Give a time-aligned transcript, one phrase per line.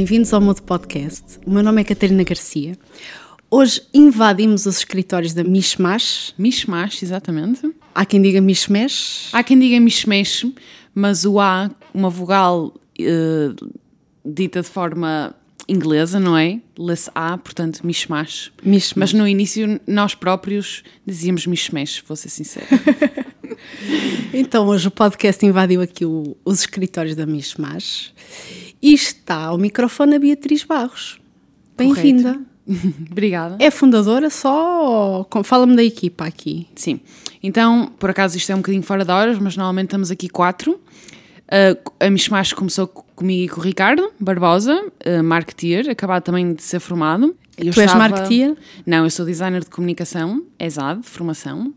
[0.00, 1.38] bem-vindos ao Modo Podcast.
[1.44, 2.74] O meu nome é Catarina Garcia.
[3.50, 6.32] Hoje invadimos os escritórios da Mishmash.
[6.38, 7.70] Mishmash, exatamente.
[7.94, 9.28] Há quem diga Mishmesh.
[9.30, 10.46] Há quem diga Mishmesh,
[10.94, 13.50] mas o A, uma vogal eh,
[14.24, 15.34] dita de forma
[15.68, 16.62] inglesa, não é?
[16.78, 18.52] Less A, portanto, Mishmash.
[18.64, 18.94] Mishmash.
[18.96, 22.66] Mas no início nós próprios dizíamos Mishmesh, vou ser sincera.
[24.32, 28.12] Então, hoje o podcast invadiu aqui o- os escritórios da Mishmash
[28.82, 31.20] e está ao microfone a Beatriz Barros.
[31.76, 32.40] Bem-vinda.
[33.10, 33.56] Obrigada.
[33.58, 35.44] É fundadora só ou...
[35.44, 36.68] Fala-me da equipa aqui.
[36.76, 37.00] Sim.
[37.42, 40.72] Então, por acaso isto é um bocadinho fora de horas, mas normalmente estamos aqui quatro.
[41.52, 46.52] Uh, a Mishmash começou co- comigo e com o Ricardo Barbosa, uh, marketeer, acabado também
[46.54, 47.34] de ser formado.
[47.58, 48.56] Eu tu és estava- marketeer?
[48.86, 51.74] Não, eu sou designer de comunicação, ESAD, de formação.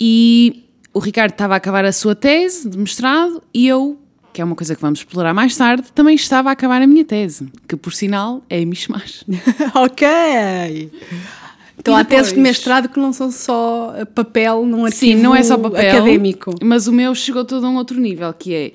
[0.00, 0.64] E
[0.94, 3.98] o Ricardo estava a acabar a sua tese de mestrado e eu,
[4.32, 7.04] que é uma coisa que vamos explorar mais tarde, também estava a acabar a minha
[7.04, 9.24] tese, que por sinal é a Mishmash.
[9.74, 10.90] ok.
[11.78, 15.34] Então E há teses de mestrado que não são só papel num arquivo Sim, não
[15.34, 15.90] é só papel.
[15.90, 16.54] académico.
[16.62, 18.72] Mas o meu chegou todo a um outro nível, que é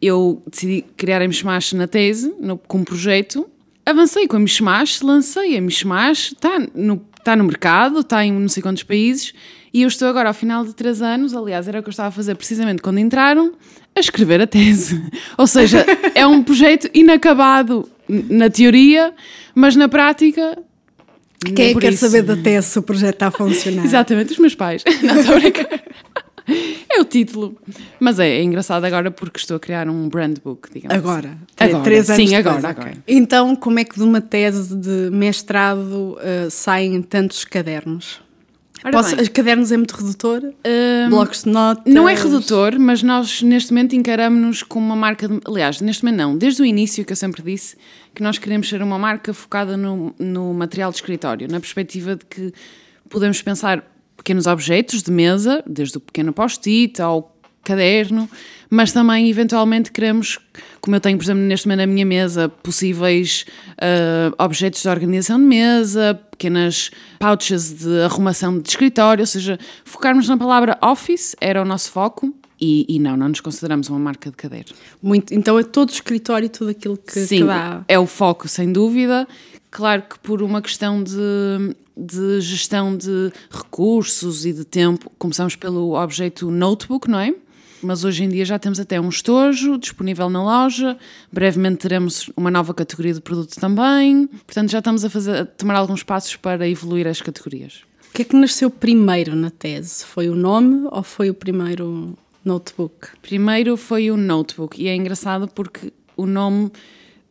[0.00, 3.46] eu decidi criar a Mishmash na tese, no, com um projeto,
[3.84, 8.48] avancei com a Mishmash, lancei a Mishmash, está no, tá no mercado, está em não
[8.48, 9.34] sei quantos países,
[9.74, 12.08] e eu estou agora ao final de três anos, aliás, era o que eu estava
[12.08, 13.52] a fazer precisamente quando entraram,
[13.94, 15.02] a escrever a tese.
[15.36, 19.12] Ou seja, é um projeto inacabado na teoria,
[19.54, 20.58] mas na prática.
[21.54, 22.04] Quem é que quer isso.
[22.06, 23.84] saber da tese se o projeto está a funcionar?
[23.84, 24.84] Exatamente, os meus pais.
[25.02, 25.80] Não, estou.
[26.92, 27.56] É o título.
[28.00, 31.38] Mas é, é engraçado agora porque estou a criar um brand book, digamos Agora, assim.
[31.54, 32.96] tre- Agora, três anos sim, depois, agora, agora.
[33.06, 38.20] Então, como é que de uma tese de mestrado eh, saem tantos cadernos?
[38.90, 40.42] Posso, cadernos é muito redutor?
[40.42, 41.92] hum, Blocos de notas?
[41.92, 45.28] não é redutor, mas nós neste momento encaramos-nos como uma marca.
[45.28, 47.76] De, aliás, neste momento não, desde o início que eu sempre disse
[48.14, 52.24] que nós queremos ser uma marca focada no, no material de escritório, na perspectiva de
[52.24, 52.52] que
[53.08, 53.84] podemos pensar
[54.16, 58.28] pequenos objetos de mesa, desde o pequeno post-it ao caderno,
[58.68, 60.38] mas também eventualmente queremos,
[60.80, 63.44] como eu tenho, por exemplo, neste momento na minha mesa, possíveis
[63.80, 70.28] ah, objetos de organização de mesa, pequenas pouches de arrumação de escritório, ou seja, focarmos
[70.28, 72.34] na palavra office era o nosso foco.
[72.62, 74.76] E, e não, não nos consideramos uma marca de caderno.
[75.02, 77.82] Muito, então é todo o escritório, tudo aquilo que, que Sim, dá.
[77.88, 79.26] é o foco, sem dúvida.
[79.70, 85.94] Claro que por uma questão de, de gestão de recursos e de tempo, começamos pelo
[85.94, 87.34] objeto notebook, não é?
[87.82, 90.96] Mas hoje em dia já temos até um estojo disponível na loja.
[91.32, 94.26] Brevemente teremos uma nova categoria de produto também.
[94.26, 97.82] Portanto, já estamos a, fazer, a tomar alguns passos para evoluir as categorias.
[98.10, 100.04] O que é que nasceu primeiro na tese?
[100.04, 103.08] Foi o nome ou foi o primeiro notebook?
[103.22, 106.72] Primeiro foi o notebook e é engraçado porque o nome,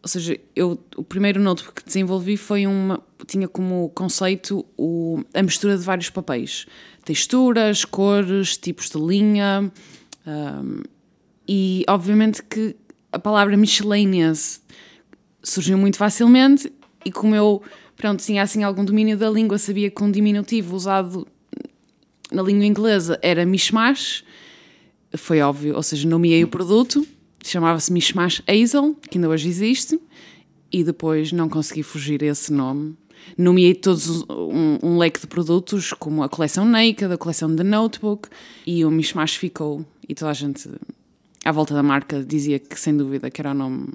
[0.01, 5.43] ou seja, eu o primeiro notebook que desenvolvi foi uma tinha como conceito o, a
[5.43, 6.65] mistura de vários papéis,
[7.03, 9.71] texturas, cores, tipos de linha
[10.29, 10.81] hum,
[11.47, 12.75] e obviamente que
[13.11, 14.61] a palavra miscellaneous
[15.41, 16.71] surgiu muito facilmente
[17.05, 17.61] e como eu
[17.95, 21.27] pronto tinha assim algum domínio da língua sabia que um diminutivo usado
[22.31, 24.23] na língua inglesa era mishmash
[25.17, 27.03] foi óbvio, ou seja, nomeei o produto,
[27.43, 29.99] chamava-se Mishmash Hazel, que ainda hoje existe,
[30.71, 32.95] e depois não consegui fugir a esse nome.
[33.35, 37.63] Nomeei todos os- um, um leque de produtos, como a coleção Naked, a coleção The
[37.63, 38.29] Notebook,
[38.67, 40.67] e o Mishmash ficou, e toda a gente
[41.45, 43.89] à volta da marca dizia que sem dúvida que era o nome.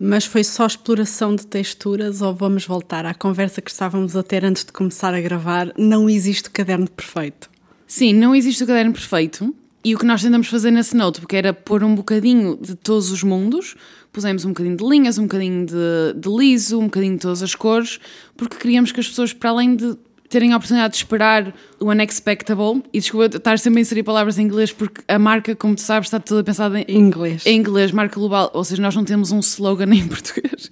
[0.00, 4.44] Mas foi só exploração de texturas ou vamos voltar à conversa que estávamos a ter
[4.44, 5.72] antes de começar a gravar?
[5.76, 7.50] Não existe o caderno perfeito.
[7.84, 9.52] Sim, não existe o caderno perfeito.
[9.84, 13.24] E o que nós tentamos fazer nesse notebook era pôr um bocadinho de todos os
[13.24, 13.74] mundos.
[14.12, 17.54] Pusemos um bocadinho de linhas, um bocadinho de, de liso, um bocadinho de todas as
[17.54, 17.98] cores,
[18.36, 19.96] porque queríamos que as pessoas, para além de
[20.28, 24.42] terem a oportunidade de esperar o unexpectable, e desculpa estar sempre a inserir palavras em
[24.42, 27.46] inglês, porque a marca, como tu sabes, está toda pensada em, Em inglês.
[27.46, 30.68] em inglês, marca global, ou seja, nós não temos um slogan em português.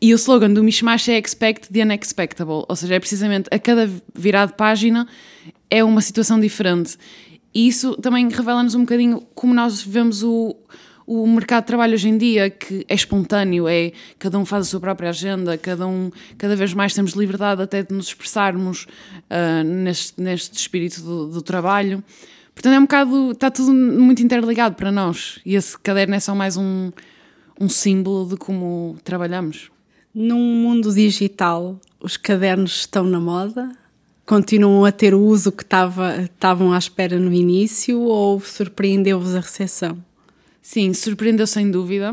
[0.00, 3.90] E o slogan do Mishmash é Expect the Unexpectable, ou seja, é precisamente a cada
[4.14, 5.06] virada de página
[5.70, 6.96] é uma situação diferente.
[7.54, 10.54] E isso também revela-nos um bocadinho como nós vemos o,
[11.08, 14.70] o mercado de trabalho hoje em dia, que é espontâneo, é cada um faz a
[14.70, 18.86] sua própria agenda, cada um, cada vez mais temos liberdade até de nos expressarmos
[19.30, 22.04] ah, neste, neste espírito do, do trabalho.
[22.54, 25.40] Portanto, é um bocado, está tudo muito interligado para nós.
[25.46, 26.92] E esse caderno é só mais um,
[27.58, 29.70] um símbolo de como trabalhamos.
[30.14, 33.70] Num mundo digital, os cadernos estão na moda?
[34.26, 39.40] Continuam a ter o uso que estava, estavam à espera no início ou surpreendeu-vos a
[39.40, 40.06] recepção?
[40.68, 42.12] Sim, surpreendeu sem dúvida.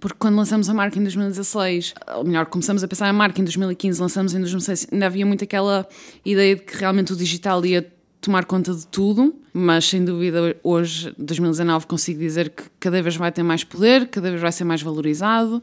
[0.00, 3.44] porque quando lançamos a marca em 2016, ou melhor, começamos a pensar a marca em
[3.44, 5.88] 2015, lançamos em 2016, ainda havia muito aquela
[6.24, 7.88] ideia de que realmente o digital ia
[8.20, 13.30] tomar conta de tudo, mas sem dúvida hoje, 2019, consigo dizer que cada vez vai
[13.30, 15.62] ter mais poder, cada vez vai ser mais valorizado.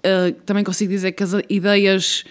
[0.00, 2.22] Uh, também consigo dizer que as ideias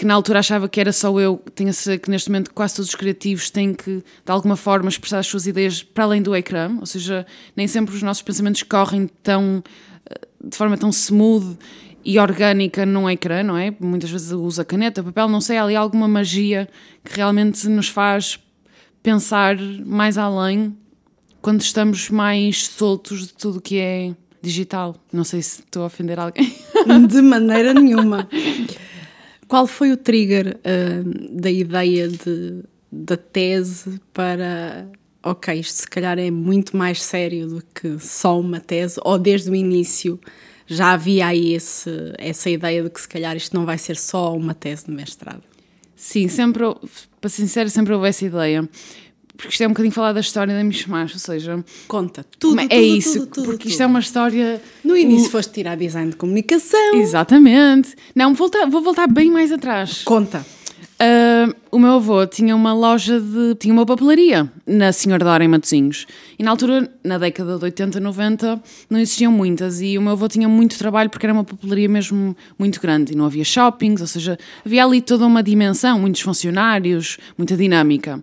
[0.00, 1.70] que na altura achava que era só eu, tenho
[2.02, 5.46] que neste momento quase todos os criativos têm que, de alguma forma, expressar as suas
[5.46, 9.62] ideias para além do ecrã, ou seja, nem sempre os nossos pensamentos correm tão,
[10.08, 11.58] eh, de forma tão smooth
[12.02, 13.74] e orgânica num ecrã, não é?
[13.78, 16.66] Muitas vezes usa caneta, papel, não sei, há ali alguma magia
[17.04, 18.40] que realmente nos faz
[19.02, 20.74] pensar mais além
[21.42, 24.96] quando estamos mais soltos de tudo que é digital.
[25.12, 26.54] Não sei se estou a ofender alguém.
[27.06, 28.26] De maneira nenhuma.
[29.50, 34.86] Qual foi o trigger uh, da ideia de, da tese para.
[35.24, 39.50] Ok, isto se calhar é muito mais sério do que só uma tese, ou desde
[39.50, 40.20] o início
[40.68, 44.32] já havia aí esse, essa ideia de que se calhar isto não vai ser só
[44.36, 45.42] uma tese de mestrado?
[45.96, 46.64] Sim, sempre,
[47.20, 48.66] para ser sincero, sempre houve essa ideia
[49.40, 51.64] porque isto é um bocadinho falar da história da Mishmash, ou seja...
[51.88, 54.62] Conta, tudo, É tudo, isso, tudo, tudo, porque isto é uma história...
[54.84, 56.94] No início foste tirar design de comunicação.
[56.94, 57.94] Exatamente.
[58.14, 60.02] Não, vou voltar, vou voltar bem mais atrás.
[60.04, 60.44] Conta.
[61.00, 63.54] Uh, o meu avô tinha uma loja de...
[63.54, 66.06] tinha uma papelaria na Senhora da Hora em Matosinhos.
[66.38, 70.28] E na altura, na década de 80, 90, não existiam muitas e o meu avô
[70.28, 74.06] tinha muito trabalho porque era uma papelaria mesmo muito grande e não havia shoppings, ou
[74.06, 78.22] seja, havia ali toda uma dimensão, muitos funcionários, muita dinâmica.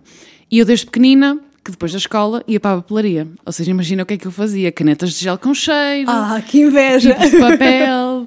[0.50, 3.28] E eu desde pequenina, que depois da escola, ia para a papelaria.
[3.44, 4.72] Ou seja, imagina o que é que eu fazia.
[4.72, 6.10] Canetas de gel com cheiro.
[6.10, 7.14] Ah, que inveja!
[7.14, 8.26] De papel.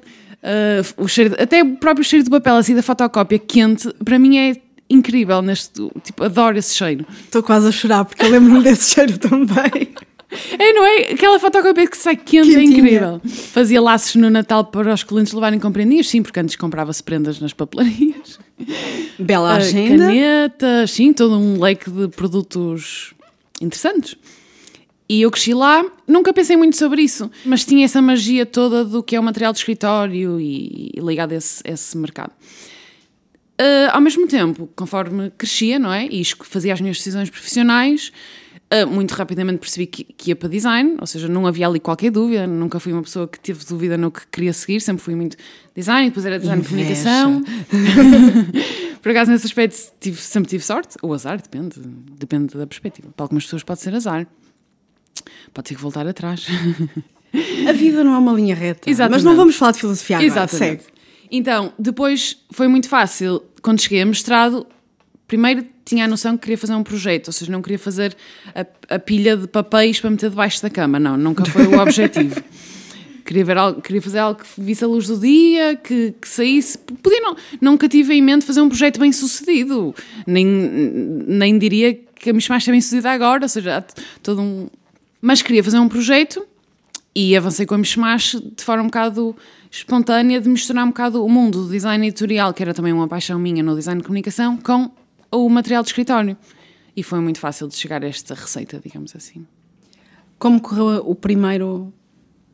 [1.02, 4.56] o cheiro, até o próprio cheiro do papel, assim, da fotocópia quente, para mim é
[4.88, 5.88] incrível neste...
[6.04, 7.04] Tipo, adoro esse cheiro.
[7.24, 9.88] Estou quase a chorar porque eu lembro-me desse cheiro também.
[10.58, 11.12] É, não é?
[11.12, 13.20] Aquela fotocópia que sai quente é incrível.
[13.24, 17.52] Fazia laços no Natal para os clientes levarem compreendias, sim, porque antes comprava-se prendas nas
[17.52, 18.38] papelarias.
[19.18, 20.06] Bela Ah, agenda.
[20.06, 23.12] Canetas, sim, todo um leque de produtos
[23.60, 24.16] interessantes.
[25.08, 29.02] E eu cresci lá, nunca pensei muito sobre isso, mas tinha essa magia toda do
[29.02, 32.32] que é o material de escritório e, e ligado a esse, esse mercado.
[33.58, 36.06] Ah, ao mesmo tempo, conforme crescia, não é?
[36.06, 38.10] E fazia as minhas decisões profissionais,
[38.86, 42.46] muito rapidamente percebi que, que ia para design, ou seja, não havia ali qualquer dúvida,
[42.46, 45.36] nunca fui uma pessoa que teve dúvida no que queria seguir, sempre fui muito
[45.76, 47.42] design, depois era design de comunicação.
[49.02, 51.74] Por acaso, nesse aspecto, tive- sempre tive sorte, ou azar, depende,
[52.18, 53.08] depende da perspectiva.
[53.16, 54.26] Para algumas pessoas pode ser azar,
[55.52, 56.46] pode ter que voltar atrás.
[57.68, 58.88] A vida não é uma linha reta.
[58.88, 59.16] Exatamente.
[59.16, 60.26] Mas não vamos falar de filosofia agora.
[60.26, 60.82] Exatamente.
[60.82, 60.92] Segue.
[61.30, 63.42] Então, depois foi muito fácil.
[63.62, 64.66] Quando cheguei a mestrado,
[65.32, 68.14] primeiro tinha a noção que queria fazer um projeto, ou seja, não queria fazer
[68.54, 71.00] a, a pilha de papéis para meter debaixo da cama.
[71.00, 72.38] Não, nunca foi o objetivo.
[73.24, 76.76] Queria, ver algo, queria fazer algo que visse a luz do dia, que, que saísse.
[76.76, 77.36] Podia não.
[77.60, 79.94] Nunca tive em mente fazer um projeto bem sucedido.
[80.26, 83.86] Nem, nem diria que a Mishmash é bem sucedida agora, ou seja,
[84.24, 84.68] todo um.
[85.20, 86.44] Mas queria fazer um projeto
[87.14, 89.36] e avancei com a Mishmash de forma um bocado
[89.70, 93.38] espontânea de misturar um bocado o mundo do design editorial, que era também uma paixão
[93.38, 94.90] minha no design de comunicação, com
[95.32, 96.36] o material de escritório.
[96.94, 99.46] E foi muito fácil de chegar a esta receita, digamos assim.
[100.38, 101.92] Como correu o primeiro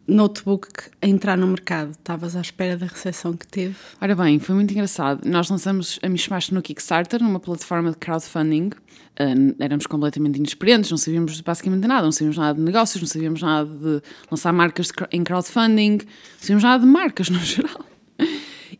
[0.06, 0.68] notebook
[1.02, 1.90] a entrar no mercado?
[1.90, 3.74] Estavas à espera da recepção que teve?
[4.00, 5.28] Ora bem, foi muito engraçado.
[5.28, 8.68] Nós lançamos a Mishmash no Kickstarter, numa plataforma de crowdfunding.
[8.68, 13.42] Uh, éramos completamente inexperientes, não sabíamos basicamente nada, não sabíamos nada de negócios, não sabíamos
[13.42, 16.06] nada de lançar marcas de em crowdfunding, não
[16.38, 17.84] sabíamos nada de marcas no geral.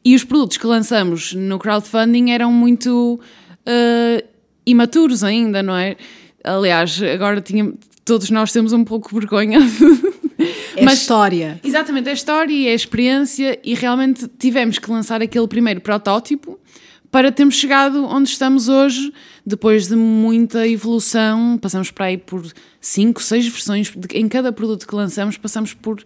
[0.05, 3.21] E os produtos que lançamos no crowdfunding eram muito
[3.69, 4.27] uh,
[4.67, 5.97] imaturos ainda, não é?
[6.43, 7.73] Aliás, agora tinha,
[8.05, 9.59] todos nós temos um pouco vergonha
[10.77, 11.61] É a história.
[11.65, 15.81] Exatamente, é a história e é a experiência, e realmente tivemos que lançar aquele primeiro
[15.81, 16.57] protótipo
[17.11, 19.13] para termos chegado onde estamos hoje,
[19.45, 21.59] depois de muita evolução.
[21.59, 22.47] Passamos para aí por
[22.81, 23.91] 5, 6 versões.
[23.97, 26.05] de- Em cada produto que lançamos, passamos por.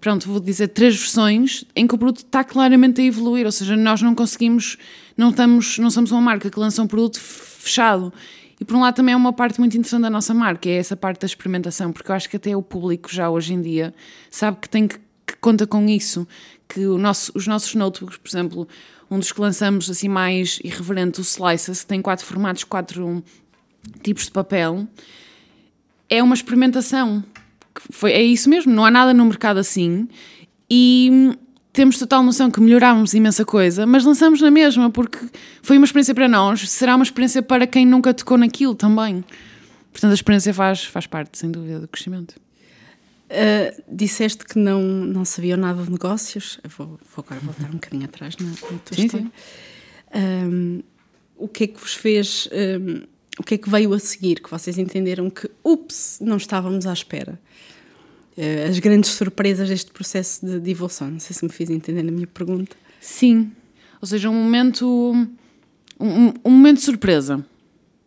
[0.00, 3.76] Pronto, vou dizer três versões em que o produto está claramente a evoluir, ou seja,
[3.76, 4.76] nós não conseguimos,
[5.16, 8.12] não, estamos, não somos uma marca que lança um produto fechado.
[8.60, 10.96] E por um lado também é uma parte muito interessante da nossa marca, é essa
[10.96, 13.92] parte da experimentação, porque eu acho que até o público já hoje em dia
[14.30, 16.26] sabe que tem que, que conta com isso,
[16.68, 18.68] que nosso, os nossos notebooks, por exemplo,
[19.10, 23.24] um dos que lançamos assim mais irreverente, o Slices, tem quatro formatos, quatro
[24.00, 24.86] tipos de papel,
[26.08, 27.24] é uma experimentação.
[27.90, 30.08] Foi, é isso mesmo, não há nada no mercado assim
[30.70, 31.36] e
[31.72, 35.18] temos total noção que melhorámos imensa coisa, mas lançamos na mesma porque
[35.62, 39.24] foi uma experiência para nós, será uma experiência para quem nunca tocou naquilo também.
[39.90, 42.34] Portanto, a experiência faz, faz parte, sem dúvida, do crescimento.
[43.30, 46.58] Uh, disseste que não, não sabiam nada de negócios.
[46.62, 49.32] Eu vou, vou agora voltar um bocadinho atrás na, na tua sim, história.
[50.14, 50.82] Um,
[51.36, 52.48] o que é que vos fez.
[52.52, 53.04] Um,
[53.38, 54.40] o que é que veio a seguir?
[54.40, 57.40] Que vocês entenderam que, ups, não estávamos à espera.
[58.36, 61.10] Uh, as grandes surpresas deste processo de, de evolução.
[61.10, 62.76] Não sei se me fiz entender na minha pergunta.
[63.00, 63.52] Sim.
[64.00, 64.86] Ou seja, um momento.
[66.00, 67.44] Um, um momento de surpresa.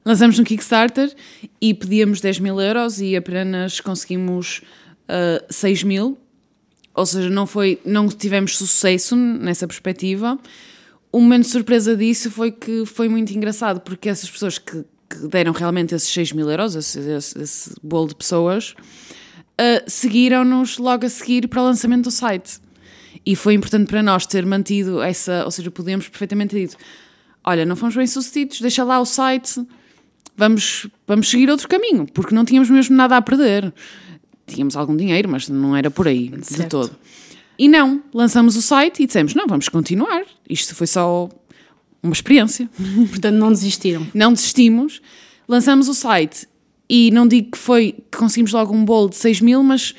[0.05, 1.12] Lançamos no Kickstarter
[1.60, 4.62] e pedíamos 10 mil euros e apenas conseguimos
[5.10, 6.17] uh, 6 mil.
[6.94, 10.39] Ou seja, não, foi, não tivemos sucesso nessa perspectiva.
[11.12, 15.27] O momento de surpresa disso foi que foi muito engraçado, porque essas pessoas que, que
[15.27, 18.75] deram realmente esses 6 mil euros, esse, esse, esse bolo de pessoas,
[19.59, 22.59] uh, seguiram-nos logo a seguir para o lançamento do site.
[23.25, 26.77] E foi importante para nós ter mantido essa, ou seja, podemos perfeitamente ter dito:
[27.43, 29.65] olha, não fomos bem sucedidos, deixa lá o site,
[30.38, 33.74] vamos, vamos seguir outro caminho, porque não tínhamos mesmo nada a perder
[34.47, 36.62] tínhamos algum dinheiro, mas não era por aí certo.
[36.62, 36.95] de todo.
[37.57, 40.24] E não, lançamos o site e dissemos: não, vamos continuar.
[40.50, 41.29] Isto foi só
[42.03, 42.69] uma experiência.
[43.09, 44.05] Portanto, não desistiram.
[44.13, 45.01] não desistimos.
[45.47, 46.47] Lançamos o site
[46.89, 49.96] e não digo que foi que conseguimos logo um bolo de 6 mil, mas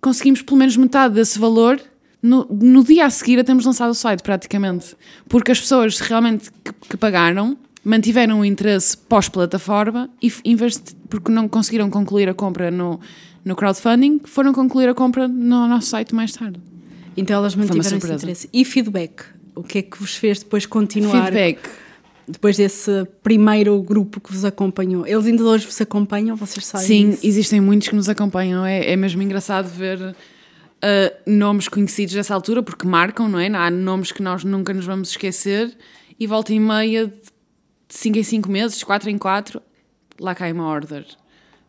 [0.00, 1.80] conseguimos pelo menos metade desse valor
[2.22, 4.96] no, no dia a seguir a termos lançado o site, praticamente.
[5.28, 10.94] Porque as pessoas realmente que, que pagaram mantiveram o interesse pós-plataforma e, em vez de,
[11.08, 13.00] porque não conseguiram concluir a compra no,
[13.44, 16.60] no crowdfunding, foram concluir a compra no nosso site mais tarde.
[17.16, 18.50] Então elas mantiveram esse interesse.
[18.52, 19.24] E feedback?
[19.54, 21.32] O que é que vos fez depois continuar?
[21.32, 21.60] Feedback.
[22.28, 25.06] Depois desse primeiro grupo que vos acompanhou.
[25.06, 27.26] Eles ainda hoje vos acompanham, vocês sabem Sim, isso?
[27.26, 28.66] existem muitos que nos acompanham.
[28.66, 30.14] É, é mesmo engraçado ver uh,
[31.26, 33.48] nomes conhecidos dessa altura, porque marcam, não é?
[33.48, 35.74] Há nomes que nós nunca nos vamos esquecer
[36.20, 37.14] e volta e meia, de
[37.88, 39.62] 5 em 5 meses, 4 em 4,
[40.20, 41.06] lá cai uma order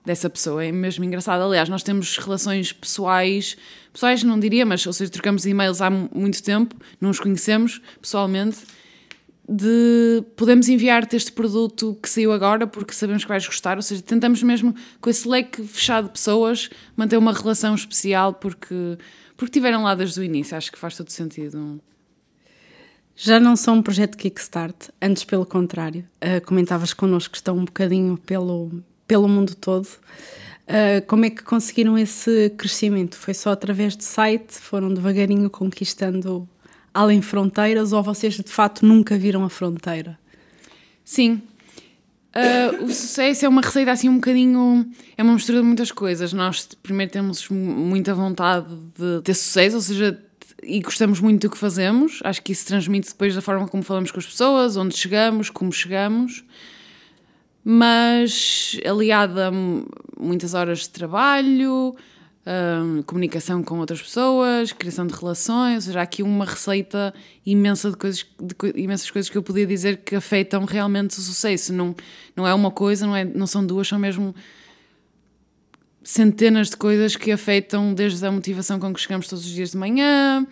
[0.05, 0.65] dessa pessoa.
[0.65, 1.41] É mesmo engraçado.
[1.41, 3.55] Aliás, nós temos relações pessoais,
[3.93, 8.57] pessoais não diria, mas ou seja, trocamos e-mails há muito tempo, não os conhecemos pessoalmente.
[9.51, 13.99] De podemos enviar-te este produto que saiu agora porque sabemos que vais gostar, ou seja,
[14.03, 18.95] tentamos mesmo com esse leque fechado de pessoas manter uma relação especial porque,
[19.35, 21.81] porque tiveram lá desde o início, acho que faz todo sentido.
[23.15, 26.05] Já não são um projeto Kickstart, antes pelo contrário.
[26.23, 28.71] Uh, comentavas connosco que estão um bocadinho pelo,
[29.05, 29.87] pelo mundo todo.
[29.87, 33.17] Uh, como é que conseguiram esse crescimento?
[33.17, 34.53] Foi só através de site?
[34.53, 36.47] Foram devagarinho conquistando
[36.99, 40.19] além fronteiras ou vocês de fato nunca viram a fronteira?
[41.05, 41.41] Sim.
[42.35, 44.85] Uh, o sucesso é uma receita assim um bocadinho.
[45.17, 46.33] É uma mistura de muitas coisas.
[46.33, 50.21] Nós primeiro temos muita vontade de ter sucesso, ou seja,
[50.61, 52.19] e gostamos muito do que fazemos.
[52.23, 55.71] Acho que isso transmite depois da forma como falamos com as pessoas, onde chegamos, como
[55.71, 56.43] chegamos
[57.63, 59.51] mas aliada a
[60.19, 61.95] muitas horas de trabalho,
[62.49, 67.13] um, comunicação com outras pessoas, criação de relações, ou seja, há aqui uma receita
[67.45, 71.21] imensa de coisas, de co imensas coisas que eu podia dizer que afetam realmente o
[71.21, 71.71] sucesso.
[71.71, 71.95] Não,
[72.35, 74.33] não é uma coisa, não, é, não são duas, são mesmo
[76.03, 79.77] centenas de coisas que afetam desde a motivação com que chegamos todos os dias de
[79.77, 80.45] manhã,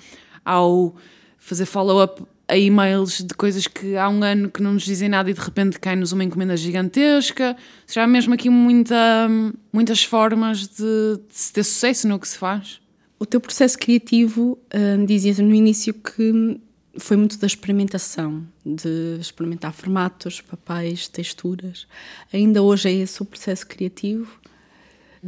[0.46, 0.96] ao
[1.39, 5.30] fazer follow-up a e-mails de coisas que há um ano que não nos dizem nada
[5.30, 7.58] e de repente cai-nos uma encomenda gigantesca.
[7.88, 9.27] Já há mesmo aqui muita,
[9.72, 12.80] muitas formas de, de ter sucesso no que se faz.
[13.20, 16.60] O teu processo criativo, uh, dizias no início que
[17.00, 21.88] foi muito da experimentação, de experimentar formatos, papéis, texturas.
[22.32, 24.39] Ainda hoje é esse o processo criativo?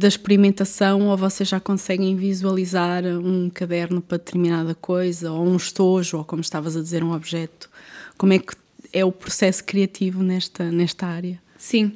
[0.00, 6.16] Da experimentação ou vocês já conseguem visualizar um caderno para determinada coisa, ou um estojo,
[6.16, 7.68] ou como estavas a dizer, um objeto?
[8.16, 8.54] Como é que
[8.92, 11.40] é o processo criativo nesta, nesta área?
[11.58, 11.92] Sim,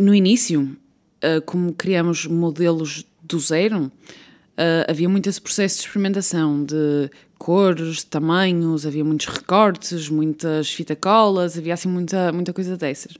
[0.00, 0.76] no início,
[1.20, 3.90] eh, como criamos modelos do zero,
[4.56, 11.58] eh, havia muito esse processo de experimentação de cores, tamanhos, havia muitos recortes, muitas fita-colas,
[11.58, 13.14] havia assim muita, muita coisa dessas.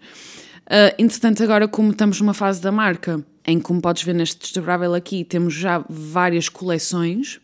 [0.69, 4.93] Uh, entretanto, agora, como estamos numa fase da marca, em como podes ver neste desdobrável
[4.93, 7.41] aqui, temos já várias coleções.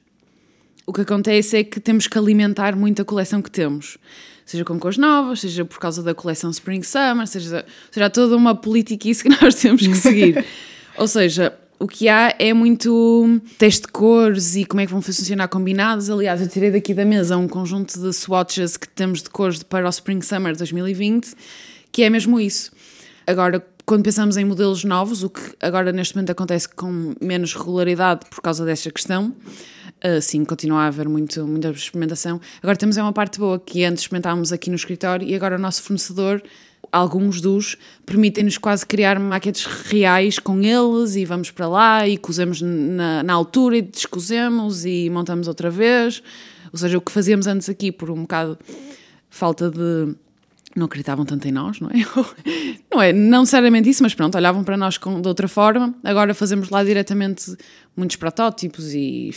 [0.86, 3.96] O que acontece é que temos que alimentar muito a coleção que temos.
[4.44, 8.54] Seja com cores novas, seja por causa da coleção Spring Summer, seja, seja toda uma
[8.54, 10.44] politiquice que nós temos que seguir.
[10.98, 15.00] Ou seja, o que há é muito teste de cores e como é que vão
[15.00, 16.10] funcionar combinados.
[16.10, 19.86] Aliás, eu tirei daqui da mesa um conjunto de swatches que temos de cores para
[19.86, 21.34] o Spring Summer 2020,
[21.90, 22.70] que é mesmo isso.
[23.26, 28.26] Agora, quando pensamos em modelos novos, o que agora neste momento acontece com menos regularidade
[28.30, 29.34] por causa desta questão,
[30.04, 32.40] uh, sim, continua a haver muito, muita experimentação.
[32.62, 35.58] Agora temos é uma parte boa que antes experimentávamos aqui no escritório e agora o
[35.58, 36.42] nosso fornecedor
[36.92, 37.76] alguns dos
[38.06, 43.32] permitem-nos quase criar maquetes reais com eles e vamos para lá e cozemos na, na
[43.32, 46.22] altura e descozemos e montamos outra vez.
[46.72, 48.58] Ou seja, o que fazíamos antes aqui por um bocado
[49.28, 50.14] falta de
[50.76, 51.94] não acreditavam tanto em nós, não é?
[52.92, 55.94] não é não necessariamente isso, mas pronto, olhavam para nós com, de outra forma.
[56.02, 57.56] Agora fazemos lá diretamente
[57.96, 59.30] muitos protótipos e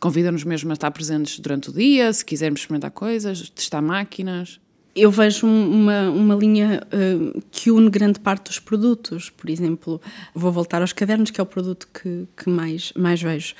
[0.00, 4.60] convidam-nos mesmo a estar presentes durante o dia, se quisermos experimentar coisas, testar máquinas.
[4.96, 9.28] Eu vejo uma, uma linha uh, que une grande parte dos produtos.
[9.28, 10.00] Por exemplo,
[10.32, 13.54] vou voltar aos cadernos, que é o produto que, que mais, mais vejo.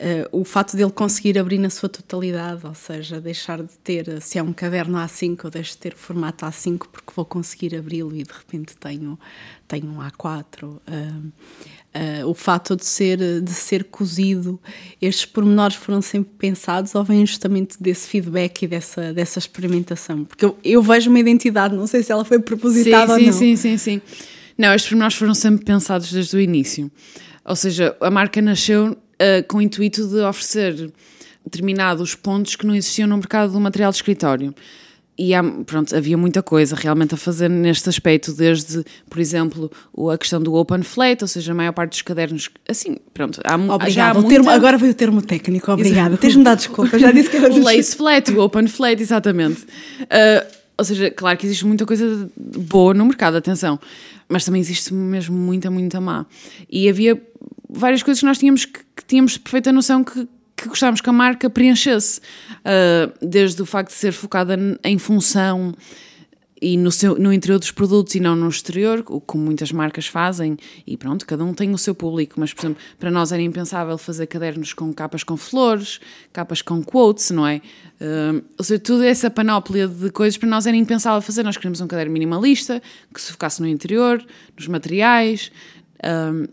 [0.00, 4.38] Uh, o fato dele conseguir abrir na sua totalidade, ou seja, deixar de ter, se
[4.38, 8.22] é um caderno A5, eu deixo de ter formato A5 porque vou conseguir abri-lo e
[8.22, 9.18] de repente tenho,
[9.66, 10.62] tenho um A4.
[10.62, 14.60] Uh, uh, o fato de ser, de ser cozido,
[15.02, 20.24] estes pormenores foram sempre pensados ou vêm justamente desse feedback e dessa, dessa experimentação?
[20.24, 23.32] Porque eu, eu vejo uma identidade, não sei se ela foi propositada sim, ou não.
[23.32, 24.02] Sim, sim, sim, sim.
[24.56, 26.88] Não, estes pormenores foram sempre pensados desde o início.
[27.44, 30.92] Ou seja, a marca nasceu uh, com o intuito de oferecer
[31.44, 34.54] determinados pontos que não existiam no mercado do material de escritório.
[35.18, 39.68] E há, pronto, havia muita coisa realmente a fazer neste aspecto, desde, por exemplo,
[40.12, 43.40] a questão do open flat, ou seja, a maior parte dos cadernos, assim, pronto.
[43.44, 44.28] Há, Obrigada, já há muita...
[44.28, 46.16] termo, agora veio o termo técnico, obrigada.
[46.16, 49.62] Tens-me dado desculpa, já disse que era O lace flat, o open flat, exatamente.
[50.02, 50.46] Uh,
[50.78, 53.80] ou seja, claro que existe muita coisa boa no mercado, atenção,
[54.28, 56.26] mas também existe mesmo muita, muita má.
[56.70, 57.20] E havia
[57.68, 61.12] várias coisas que nós tínhamos que, que tínhamos perfeita noção que, que gostávamos que a
[61.12, 62.20] marca preenchesse,
[62.60, 65.74] uh, desde o facto de ser focada em função
[66.60, 70.56] e no, seu, no interior dos produtos e não no exterior, como muitas marcas fazem,
[70.86, 73.96] e pronto, cada um tem o seu público, mas por exemplo, para nós era impensável
[73.96, 76.00] fazer cadernos com capas com flores,
[76.32, 77.60] capas com quotes, não é?
[78.00, 81.42] Uh, ou seja, toda essa panóplia de coisas para nós era impensável fazer.
[81.42, 84.24] Nós queríamos um caderno minimalista, que se focasse no interior,
[84.56, 85.50] nos materiais,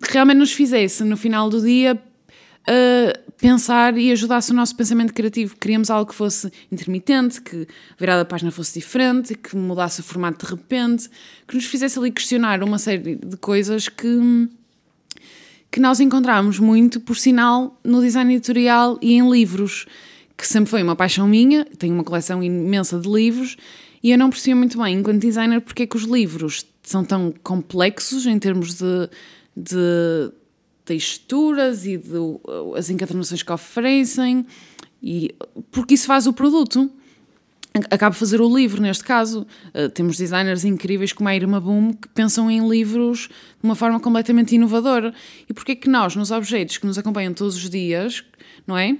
[0.01, 5.55] realmente nos fizesse, no final do dia, uh, pensar e ajudasse o nosso pensamento criativo.
[5.57, 10.03] Queríamos algo que fosse intermitente, que a virada da página fosse diferente, que mudasse o
[10.03, 11.09] formato de repente,
[11.47, 14.49] que nos fizesse ali questionar uma série de coisas que,
[15.71, 19.85] que nós encontramos muito, por sinal, no design editorial e em livros,
[20.37, 21.65] que sempre foi uma paixão minha.
[21.77, 23.57] Tenho uma coleção imensa de livros
[24.01, 27.33] e eu não percebia muito bem, enquanto designer, porque é que os livros são tão
[27.43, 29.09] complexos em termos de
[29.55, 30.31] de
[30.83, 32.17] texturas e de,
[32.75, 34.45] as encadernações que oferecem,
[35.01, 35.33] e,
[35.71, 36.91] porque isso faz o produto.
[37.91, 39.45] Acaba de fazer o livro, neste caso.
[39.73, 43.99] Uh, temos designers incríveis como a Irma Boom que pensam em livros de uma forma
[43.99, 45.13] completamente inovadora.
[45.49, 48.23] E porquê que nós, nos objetos que nos acompanham todos os dias,
[48.65, 48.97] não é?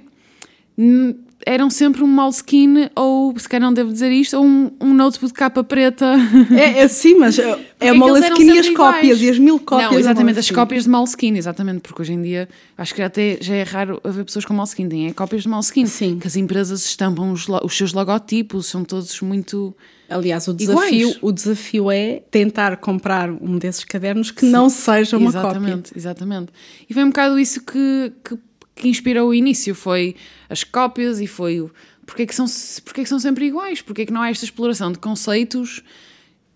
[1.44, 5.32] Eram sempre um Moleskine, ou se calhar não devo dizer isto, ou um, um notebook
[5.32, 6.16] de capa preta.
[6.50, 8.94] É, é sim, mas é, é Moleskine e as iguais.
[8.94, 9.92] cópias, e as mil cópias.
[9.92, 13.54] Não, exatamente, as cópias de Moleskine, exatamente, porque hoje em dia acho que até já
[13.54, 15.88] é raro haver pessoas com Moleskine, têm é cópias de Moleskine.
[15.88, 16.18] Sim.
[16.18, 19.74] Que as empresas estampam os, os seus logotipos, são todos muito.
[20.08, 25.16] Aliás, o desafio, o desafio é tentar comprar um desses cadernos que Sim, não seja
[25.16, 25.68] uma exatamente, cópia.
[25.68, 26.52] Exatamente, exatamente.
[26.88, 28.38] E foi um bocado isso que, que
[28.76, 30.14] que inspirou o início, foi
[30.48, 31.70] as cópias e foi o
[32.06, 32.46] porque é que são,
[32.84, 35.82] porque é que são sempre iguais, porque é que não há esta exploração de conceitos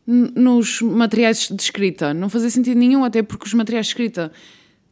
[0.06, 2.14] nos materiais de escrita.
[2.14, 4.32] Não fazia sentido nenhum, até porque os materiais de escrita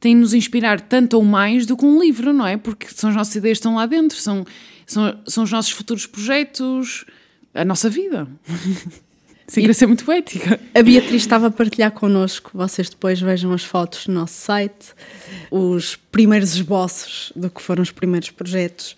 [0.00, 2.56] têm de nos inspirar tanto ou mais do que um livro, não é?
[2.56, 4.44] Porque são as nossas ideias que estão lá dentro, são,
[4.84, 7.04] são, são os nossos futuros projetos,
[7.54, 8.28] a nossa vida.
[9.48, 10.60] Ser muito poética.
[10.74, 14.94] A Beatriz estava a partilhar connosco, vocês depois vejam as fotos no nosso site,
[15.50, 18.94] os primeiros esboços do que foram os primeiros projetos,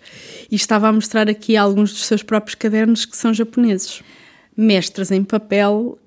[0.51, 4.03] e estava a mostrar aqui alguns dos seus próprios cadernos que são japoneses.
[4.55, 5.97] Mestres em papel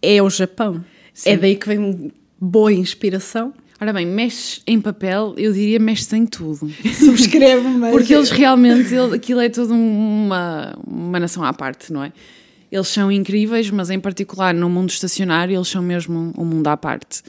[0.00, 0.82] é o Japão.
[1.12, 1.30] Sim.
[1.30, 2.10] É daí que vem
[2.40, 3.52] boa inspiração.
[3.78, 6.72] Ora bem, mexes em papel, eu diria mexes em tudo.
[6.94, 7.90] Subscreve, mas...
[7.92, 12.12] Porque eles realmente, aquilo é toda uma, uma nação à parte, não é?
[12.70, 16.76] Eles são incríveis, mas em particular no mundo estacionário, eles são mesmo um mundo à
[16.76, 17.22] parte.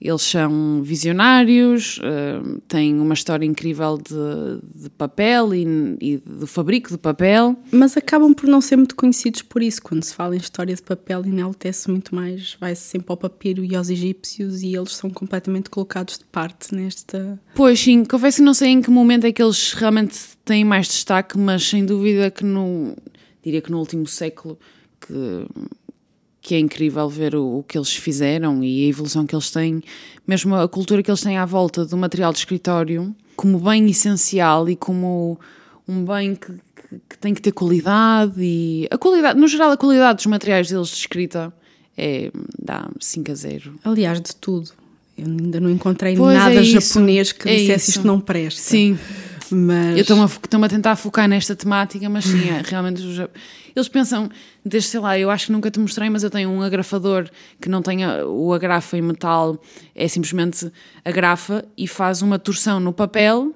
[0.00, 5.66] Eles são visionários, uh, têm uma história incrível de, de papel e,
[6.00, 7.56] e, do fabrico de papel.
[7.72, 9.82] Mas acabam por não ser muito conhecidos por isso.
[9.82, 13.74] Quando se fala em história de papel, enaltece muito mais, vai-se sempre ao papiro e
[13.74, 17.38] aos egípcios e eles são completamente colocados de parte nesta.
[17.56, 20.86] Pois sim, confesso que não sei em que momento é que eles realmente têm mais
[20.86, 22.94] destaque, mas sem dúvida que no.
[23.42, 24.56] diria que no último século
[25.00, 25.46] que,
[26.40, 29.82] que é incrível ver o, o, que eles fizeram e a evolução que eles têm,
[30.26, 34.68] mesmo a cultura que eles têm à volta do material de escritório, como bem essencial
[34.68, 35.38] e como
[35.86, 39.76] um bem que, que, que tem que ter qualidade e a qualidade, no geral, a
[39.76, 41.52] qualidade dos materiais deles de escrita
[41.96, 43.74] é, dá 5 a 0.
[43.84, 44.70] Aliás, de tudo.
[45.16, 47.98] Eu ainda não encontrei Pois, nada é japonês que É dissesse isso.
[47.98, 48.60] isto não presta.
[48.60, 48.96] Sim,
[49.50, 50.22] Mas eu estou-me
[50.64, 53.02] a, a tentar focar nesta temática, mas sim, é, realmente
[53.74, 54.28] eles pensam,
[54.64, 57.28] desde sei lá, eu acho que nunca te mostrei, mas eu tenho um agrafador
[57.60, 59.60] que não tem o agrafa em metal,
[59.94, 60.70] é simplesmente
[61.04, 63.54] agrafa e faz uma torção no papel.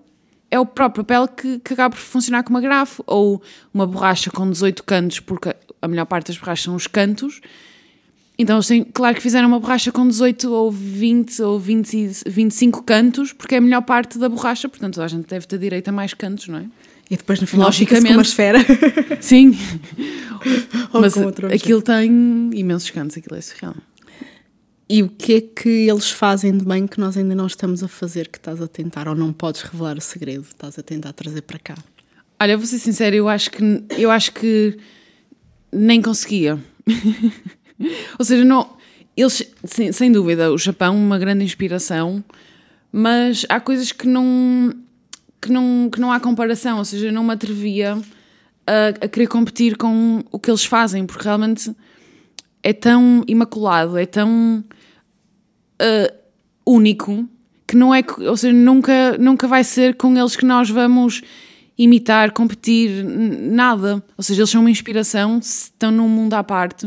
[0.50, 4.50] É o próprio papel que, que acaba por funcionar como agrafo, ou uma borracha com
[4.50, 7.40] 18 cantos, porque a melhor parte das borrachas são os cantos.
[8.38, 12.10] Então, eles têm, claro que fizeram uma borracha com 18 ou 20 ou 20, e
[12.26, 15.88] 25 cantos, porque é a melhor parte da borracha, portanto, a gente deve ter direito
[15.88, 16.66] a mais cantos, não é?
[17.10, 18.58] E depois no final fica-se com uma esfera.
[19.20, 19.56] Sim.
[20.94, 21.14] Ou Mas
[21.52, 22.10] aquilo tem
[22.54, 23.74] imensos cantos, aquilo é surreal.
[24.88, 27.88] E o que é que eles fazem de bem que nós ainda não estamos a
[27.88, 31.42] fazer, que estás a tentar, ou não podes revelar o segredo, estás a tentar trazer
[31.42, 31.74] para cá?
[32.40, 34.78] Olha, vou ser sincera, eu acho que, eu acho que
[35.70, 36.58] nem conseguia.
[38.18, 38.76] Ou seja, não,
[39.16, 42.22] eles, sem, sem dúvida, o Japão, uma grande inspiração,
[42.90, 44.74] mas há coisas que não,
[45.40, 46.78] que não, que não há comparação.
[46.78, 47.98] Ou seja, eu não me atrevia
[48.66, 51.74] a, a querer competir com o que eles fazem, porque realmente
[52.62, 54.64] é tão imaculado, é tão
[55.80, 56.14] uh,
[56.66, 57.28] único
[57.66, 61.22] que não é, ou seja, nunca, nunca vai ser com eles que nós vamos
[61.76, 64.02] imitar, competir, nada.
[64.16, 66.86] Ou seja, eles são uma inspiração, estão num mundo à parte.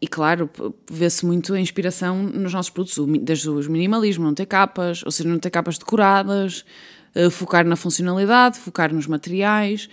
[0.00, 0.50] E claro,
[0.90, 5.10] vê-se muito a inspiração nos nossos produtos, o desde os minimalismo, não ter capas, ou
[5.10, 6.64] seja, não ter capas decoradas,
[7.14, 9.90] uh, focar na funcionalidade, focar nos materiais.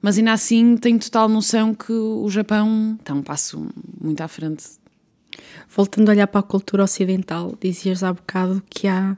[0.00, 3.68] Mas ainda assim tenho total noção que o Japão está um passo
[4.00, 4.82] muito à frente
[5.68, 9.16] Voltando a olhar para a cultura ocidental, dizias há bocado que há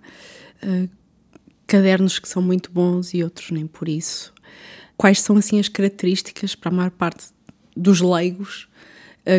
[0.62, 0.88] eh,
[1.66, 4.32] cadernos que são muito bons e outros nem por isso.
[4.96, 7.26] Quais são assim as características para a maior parte
[7.76, 8.73] dos leigos eh,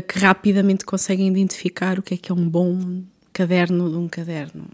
[0.08, 4.66] que rapidamente conseguem identificar o que é que é um bom caderno de um caderno?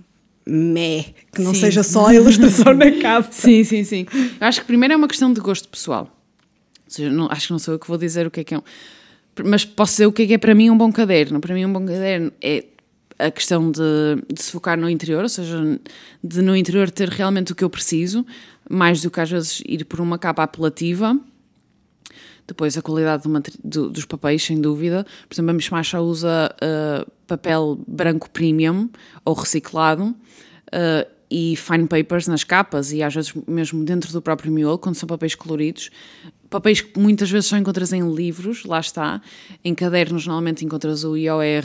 [0.46, 1.62] Mé, que não Sim.
[1.62, 3.32] seja só a ilustração na capa.
[3.32, 4.06] Sim, sim, sim.
[4.40, 6.10] Acho que primeiro é uma questão de gosto pessoal.
[6.86, 8.54] Ou seja, não, acho que não sou eu que vou dizer o que é que
[8.54, 8.64] é um.
[9.46, 11.40] Mas posso dizer o que é que é para mim um bom caderno.
[11.40, 12.66] Para mim, um bom caderno é
[13.18, 13.82] a questão de,
[14.34, 15.80] de se focar no interior, ou seja,
[16.24, 18.26] de no interior ter realmente o que eu preciso,
[18.70, 21.18] mais do que às vezes ir por uma capa apelativa.
[22.48, 25.06] Depois, a qualidade do do- dos papéis, sem dúvida.
[25.28, 28.90] Por exemplo, a Mishmasha usa uh, papel branco premium
[29.24, 34.52] ou reciclado uh, e fine papers nas capas e às vezes mesmo dentro do próprio
[34.52, 35.90] miolo, quando são papéis coloridos.
[36.50, 39.22] Papéis que muitas vezes só encontras em livros, lá está.
[39.64, 41.64] Em cadernos, normalmente encontras o IOR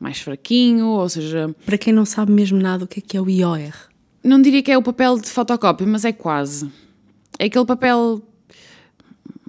[0.00, 3.20] mais fraquinho, ou seja, Para quem não sabe mesmo nada o que é que é
[3.20, 3.72] o IOR,
[4.24, 6.68] não diria que é o papel de fotocópia, mas é quase.
[7.38, 8.20] É aquele papel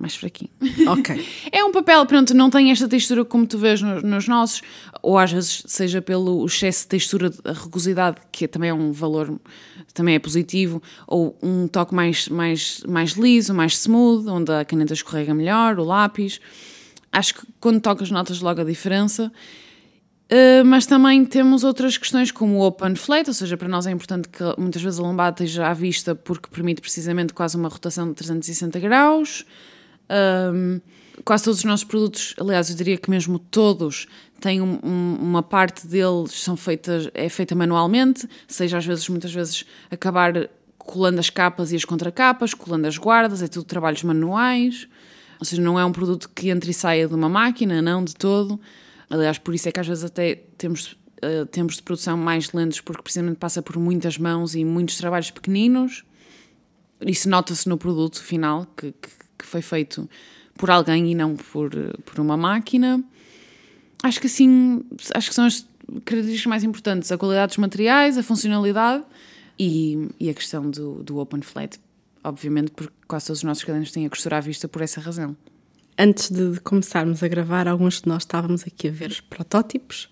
[0.05, 0.51] mais fraquinho.
[0.87, 1.27] ok.
[1.51, 4.61] É um papel, pronto, não tem esta textura como tu vês nos, nos nossos,
[5.01, 9.39] ou às vezes seja pelo excesso de textura, a rugosidade, que também é um valor,
[9.95, 14.93] também é positivo, ou um toque mais, mais, mais liso, mais smooth, onde a caneta
[14.93, 16.39] escorrega melhor, o lápis.
[17.11, 19.31] Acho que quando tocas notas logo a diferença.
[20.25, 23.91] Uh, mas também temos outras questões como o open flat, ou seja, para nós é
[23.91, 28.09] importante que muitas vezes a lombada esteja à vista porque permite precisamente quase uma rotação
[28.09, 29.45] de 360 graus.
[30.09, 30.79] Um,
[31.23, 34.07] quase todos os nossos produtos, aliás, eu diria que mesmo todos
[34.39, 39.33] têm um- um- uma parte deles são feitas, é feita manualmente, seja às vezes, muitas
[39.33, 44.87] vezes, acabar colando as capas e as contracapas, colando as guardas, é tudo trabalhos manuais.
[45.39, 48.15] Ou seja, não é um produto que entre e saia de uma máquina, não de
[48.15, 48.59] todo.
[49.09, 52.81] Aliás, por isso é que às vezes até temos eh, tempos de produção mais lentos,
[52.81, 56.03] porque precisamente passa por muitas mãos e muitos trabalhos pequeninos.
[57.01, 60.09] Isso nota-se no produto final, que, que, que foi feito
[60.57, 61.71] por alguém e não por,
[62.05, 63.03] por uma máquina.
[64.03, 65.67] Acho que assim, acho que são as
[66.05, 69.03] características mais importantes: a qualidade dos materiais, a funcionalidade
[69.59, 71.79] e, e a questão do, do open flat.
[72.23, 75.35] Obviamente, porque quase todos os nossos cadernos têm a costura à vista por essa razão.
[75.97, 80.09] Antes de começarmos a gravar, alguns de nós estávamos aqui a ver os protótipos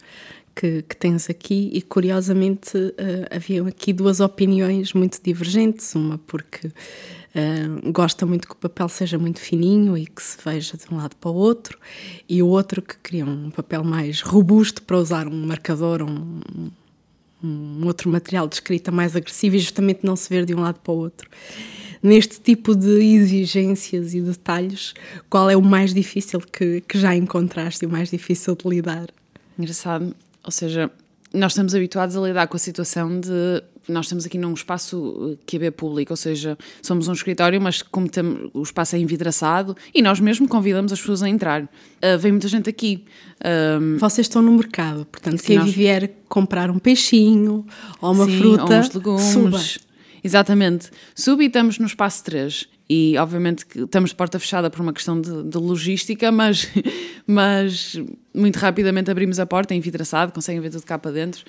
[0.55, 5.95] que, que tens aqui e curiosamente eh, haviam aqui duas opiniões muito divergentes.
[5.95, 6.71] Uma porque
[7.35, 10.97] eh, gosta muito que o papel seja muito fininho e que se veja de um
[10.97, 11.77] lado para o outro,
[12.29, 16.41] e o outro que queria um papel mais robusto para usar um marcador, um,
[17.43, 20.79] um outro material de escrita mais agressivo e justamente não se ver de um lado
[20.79, 21.29] para o outro.
[22.01, 24.93] Neste tipo de exigências e detalhes,
[25.29, 29.07] qual é o mais difícil que, que já encontraste e o mais difícil de lidar?
[29.57, 30.13] Engraçado.
[30.43, 30.91] Ou seja,
[31.33, 35.71] nós estamos habituados a lidar com a situação de nós estamos aqui num espaço QB
[35.71, 40.19] público, ou seja, somos um escritório, mas como temos, o espaço é envidraçado e nós
[40.19, 41.63] mesmo convidamos as pessoas a entrar.
[41.63, 43.03] Uh, vem muita gente aqui.
[43.43, 45.71] Um, Vocês estão no mercado, portanto, quem nós...
[45.71, 47.65] vier comprar um peixinho
[48.01, 49.23] ou uma sim, fruta, ou uns legumes.
[49.23, 49.61] Suba.
[50.23, 50.89] Exatamente.
[51.13, 55.19] Subi estamos no espaço 3 e obviamente que estamos de porta fechada por uma questão
[55.19, 56.67] de, de, logística, mas,
[57.25, 57.99] mas
[58.33, 61.43] muito rapidamente abrimos a porta, é envidraçado, conseguem ver tudo cá para dentro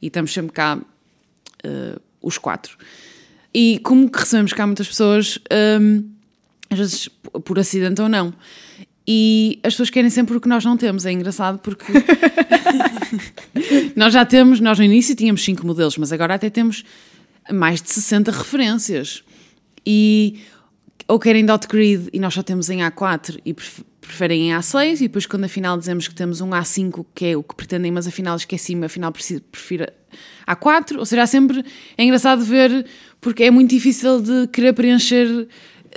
[0.00, 2.76] e estamos sempre cá uh, os quatro.
[3.52, 5.38] E como que recebemos cá muitas pessoas,
[5.80, 6.04] um,
[6.70, 7.08] às vezes
[7.44, 8.32] por acidente ou não,
[9.08, 11.06] e as pessoas querem sempre o que nós não temos.
[11.06, 11.84] É engraçado porque
[13.94, 16.84] nós já temos, nós no início tínhamos cinco modelos, mas agora até temos
[17.52, 19.22] mais de 60 referências.
[19.86, 20.40] E
[21.08, 23.54] ou querem dot grid e nós só temos em A4 e
[24.00, 27.42] preferem em A6 e depois quando afinal dizemos que temos um A5 que é o
[27.42, 29.86] que pretendem, mas afinal esqueci-me, afinal prefiro
[30.46, 31.64] A4, ou seja, há sempre,
[31.96, 32.86] é engraçado ver
[33.20, 35.48] porque é muito difícil de querer preencher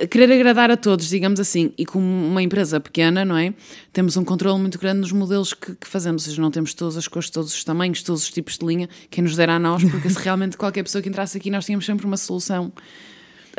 [0.07, 3.53] querer agradar a todos, digamos assim, e como uma empresa pequena, não é?
[3.91, 6.95] Temos um controle muito grande nos modelos que, que, fazemos, ou seja, não temos todas
[6.95, 9.83] as cores, todos os tamanhos, todos os tipos de linha, quem nos dera a nós,
[9.83, 12.71] porque se realmente qualquer pessoa que entrasse aqui, nós tínhamos sempre uma solução.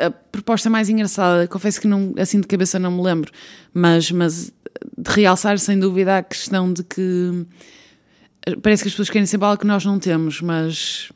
[0.05, 3.31] A proposta mais engraçada, confesso que não, assim de cabeça não me lembro,
[3.73, 4.53] mas, mas
[4.97, 7.45] de realçar sem dúvida a questão de que
[8.61, 11.11] parece que as pessoas querem sempre algo que nós não temos, mas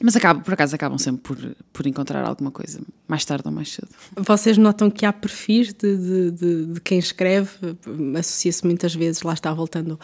[0.00, 3.72] mas acaba, por acaso acabam sempre por, por encontrar alguma coisa, mais tarde ou mais
[3.72, 3.88] cedo.
[4.14, 7.50] Vocês notam que há perfis de, de, de, de quem escreve,
[8.18, 9.98] associa-se muitas vezes, lá está voltando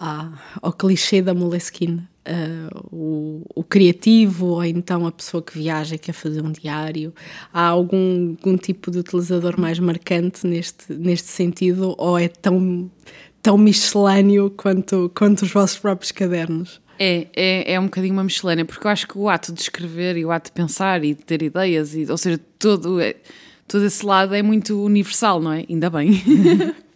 [0.00, 0.32] à,
[0.62, 5.98] ao clichê da Moleskine, uh, o, o, criativo ou então a pessoa que viaja e
[5.98, 7.12] quer fazer um diário.
[7.52, 12.90] Há algum, algum tipo de utilizador mais marcante neste, neste sentido ou é tão,
[13.42, 16.80] tão miscelâneo quanto, quanto os vossos próprios cadernos?
[16.98, 20.16] É, é, é um bocadinho uma miscelânea, porque eu acho que o ato de escrever
[20.16, 23.16] e o ato de pensar e de ter ideias, e, ou seja, todo, é,
[23.66, 25.64] todo esse lado é muito universal, não é?
[25.68, 26.22] Ainda bem.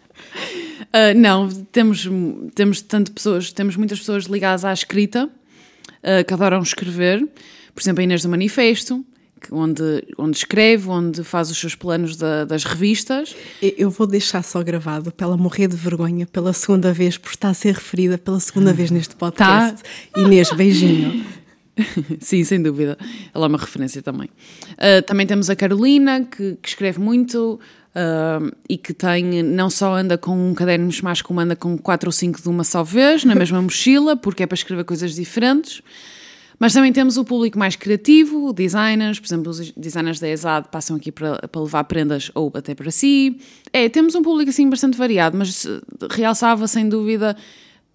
[0.94, 2.08] uh, não, temos,
[2.54, 7.26] temos tanto pessoas, temos muitas pessoas ligadas à escrita, uh, que adoram escrever,
[7.74, 9.04] por exemplo, a Inês do Manifesto,
[9.50, 13.34] onde, onde escreve, onde faz os seus planos da, das revistas.
[13.60, 17.50] Eu vou deixar só gravado para ela morrer de vergonha pela segunda vez, por estar
[17.50, 19.82] a ser referida pela segunda vez neste podcast.
[19.82, 20.20] Tá.
[20.20, 21.24] Inês, beijinho.
[22.20, 22.96] Sim, sem dúvida.
[23.34, 24.28] Ela é uma referência também.
[24.72, 27.58] Uh, também temos a Carolina, que, que escreve muito
[27.94, 32.08] uh, e que tem, não só anda com um caderno mais como anda com quatro
[32.08, 35.82] ou cinco de uma só vez, na mesma mochila, porque é para escrever coisas diferentes.
[36.56, 40.96] Mas também temos o público mais criativo, designers, por exemplo, os designers da ESAD passam
[40.96, 43.38] aqui para, para levar prendas ou até para si.
[43.72, 45.66] É, temos um público assim bastante variado, mas
[46.12, 47.36] realçava sem dúvida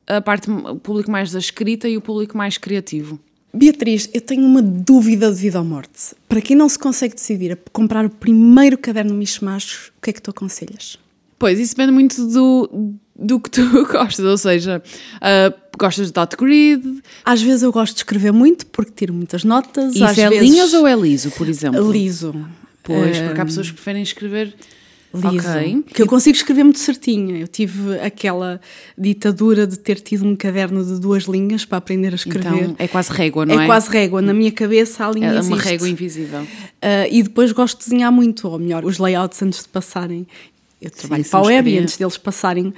[0.05, 3.17] a parte, o público mais da escrita e o público mais criativo.
[3.53, 6.15] Beatriz, eu tenho uma dúvida de vida ou morte.
[6.27, 10.13] Para quem não se consegue decidir a comprar o primeiro caderno Machos, o que é
[10.13, 10.99] que tu aconselhas?
[11.37, 14.83] Pois, isso depende muito do, do que tu gostas, ou seja,
[15.15, 17.01] uh, gostas de dot grid.
[17.25, 19.95] Às vezes eu gosto de escrever muito porque tiro muitas notas.
[19.95, 20.47] Isso às é vezes...
[20.47, 21.91] linhas ou é liso, por exemplo?
[21.91, 22.35] Liso.
[22.83, 24.55] Pois, porque há pessoas que preferem escrever
[25.13, 25.49] liso.
[25.49, 25.83] Okay.
[25.93, 27.35] Que eu consigo escrever muito certinho.
[27.35, 28.61] Eu tive aquela
[28.97, 32.63] ditadura de ter tido um caderno de duas linhas para aprender a escrever.
[32.63, 33.63] Então, é quase régua, não é?
[33.63, 34.21] É quase régua.
[34.21, 35.63] Na minha cabeça a linha É uma existe.
[35.63, 36.41] régua invisível.
[36.41, 36.47] Uh,
[37.09, 40.27] e depois gosto de desenhar muito, ou melhor, os layouts antes de passarem
[40.81, 42.73] eu trabalho Sim, para a web e antes deles passarem,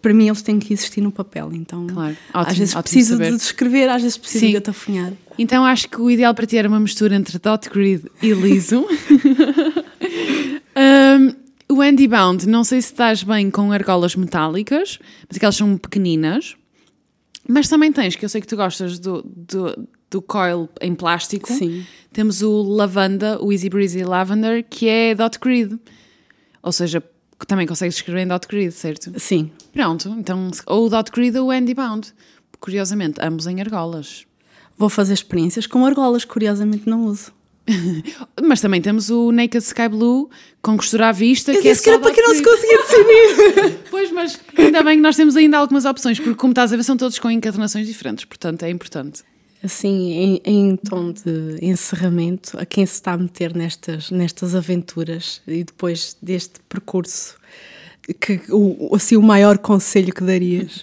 [0.00, 1.50] para mim eles têm que existir no papel.
[1.52, 2.16] Então, claro.
[2.32, 4.50] ótimo, às vezes preciso de escrever, às vezes preciso Sim.
[4.52, 5.12] de atafunhar.
[5.38, 8.86] Então acho que o ideal para ti era uma mistura entre dot grid e liso.
[11.72, 16.56] o Andy Bound, não sei se estás bem com argolas metálicas, mas aquelas são pequeninas.
[17.48, 21.52] Mas também tens, que eu sei que tu gostas do, do, do coil em plástico.
[21.52, 21.84] Sim.
[22.12, 25.78] Temos o lavanda, o Easy Breezy Lavender, que é dot grid.
[26.62, 27.02] Ou seja,
[27.46, 29.18] também consegues escrever em dot grid, certo?
[29.18, 29.50] Sim.
[29.72, 32.12] Pronto, então ou o dot grid ou o Andy Bound.
[32.60, 34.24] Curiosamente, ambos em argolas.
[34.76, 37.32] Vou fazer experiências com argolas, curiosamente não uso.
[38.42, 41.52] Mas também temos o Naked Sky Blue com costura à vista.
[41.52, 43.78] Eu que é disse é que era para que não se conseguia decidir.
[43.90, 46.82] pois, mas ainda bem que nós temos ainda algumas opções, porque como estás a ver,
[46.82, 49.22] são todos com encadernações diferentes, portanto é importante.
[49.64, 55.40] Assim, em, em, tom de encerramento, a quem se está a meter nestas, nestas aventuras
[55.46, 57.36] e depois deste percurso,
[58.20, 60.82] que, o, assim, o maior conselho que darias?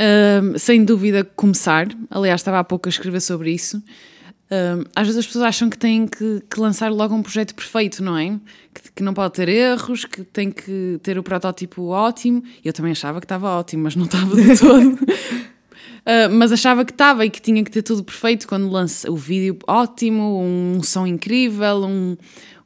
[0.00, 1.86] Um, sem dúvida, começar.
[2.10, 3.82] Aliás, estava há pouco a escrever sobre isso.
[4.94, 8.18] Às vezes as pessoas acham que têm que, que, lançar logo um projeto perfeito, não
[8.18, 8.38] é?
[8.74, 12.42] Que, que, não pode ter erros, que tem que ter o protótipo ótimo.
[12.62, 14.98] Eu também achava que estava ótimo, mas não estava de todo.
[16.02, 19.16] Uh, mas achava que estava e que tinha que ter tudo perfeito quando lança o
[19.16, 22.16] vídeo ótimo, um som incrível, um,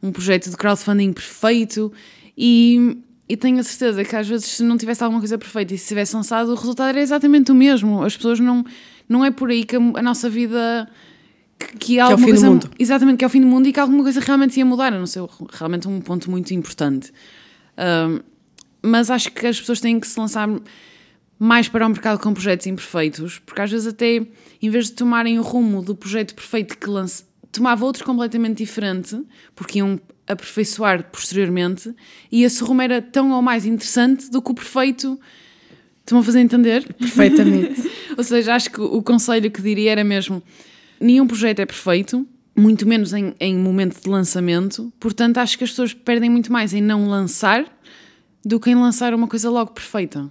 [0.03, 1.93] um projeto de crowdfunding perfeito
[2.37, 2.97] e,
[3.29, 5.87] e tenho a certeza que às vezes se não tivesse alguma coisa perfeita e se
[5.89, 8.03] tivesse lançado o resultado era exatamente o mesmo.
[8.03, 8.65] As pessoas não,
[9.07, 10.89] não é por aí que a, a nossa vida
[11.59, 12.71] que, que, é o fim coisa, do mundo.
[12.79, 14.93] Exatamente, que é o fim do mundo e que alguma coisa realmente ia mudar.
[14.93, 17.13] A não ser realmente um ponto muito importante.
[17.77, 18.23] Uh,
[18.83, 20.49] mas acho que as pessoas têm que se lançar
[21.39, 24.27] mais para o mercado com projetos imperfeitos, porque às vezes até,
[24.63, 29.21] em vez de tomarem o rumo do projeto perfeito que lance, tomava outro completamente diferente,
[29.55, 31.95] porque iam aperfeiçoar posteriormente,
[32.33, 35.19] e esse rumo era tão ou mais interessante do que o perfeito.
[36.01, 36.95] Estão a fazer entender?
[36.95, 37.91] Perfeitamente.
[38.17, 40.43] ou seja, acho que o conselho que diria era mesmo:
[41.01, 45.71] nenhum projeto é perfeito, muito menos em, em momento de lançamento, portanto acho que as
[45.71, 47.67] pessoas perdem muito mais em não lançar
[48.45, 50.31] do que em lançar uma coisa logo perfeita.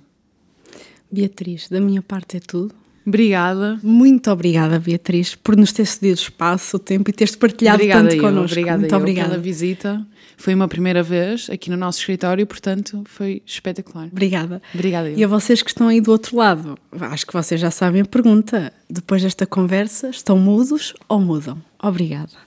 [1.12, 2.74] Beatriz, da minha parte é tudo.
[3.06, 3.80] Obrigada.
[3.84, 8.16] Muito obrigada, Beatriz, por nos ter cedido espaço, o tempo e teres partilhado obrigada tanto
[8.16, 8.54] eu, connosco.
[8.54, 10.06] Obrigada Muito eu obrigada pela visita.
[10.38, 14.08] Foi uma primeira vez aqui no nosso escritório, portanto foi espetacular.
[14.12, 14.62] Obrigada.
[14.74, 15.10] Obrigada.
[15.10, 15.18] Eu.
[15.18, 18.06] E a vocês que estão aí do outro lado, acho que vocês já sabem a
[18.06, 18.74] pergunta.
[18.90, 21.62] Depois desta conversa, estão mudos ou mudam?
[21.82, 22.46] Obrigada.